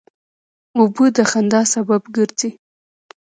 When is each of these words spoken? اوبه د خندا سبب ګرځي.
اوبه 0.79 1.05
د 1.15 1.17
خندا 1.31 1.61
سبب 1.73 2.01
ګرځي. 2.15 2.49